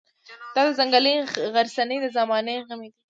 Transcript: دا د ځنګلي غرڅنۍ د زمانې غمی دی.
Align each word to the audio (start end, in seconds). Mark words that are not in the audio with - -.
دا 0.55 0.61
د 0.67 0.69
ځنګلي 0.77 1.13
غرڅنۍ 1.53 1.97
د 2.01 2.05
زمانې 2.17 2.53
غمی 2.67 2.87
دی. 2.91 2.97